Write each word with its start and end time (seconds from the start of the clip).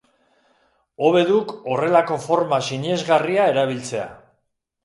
Hobe 1.07 1.21
duk 1.27 1.53
horrelako 1.73 2.19
forma 2.25 2.59
sinesgarria 2.71 3.47
erabiltzea. 3.55 4.09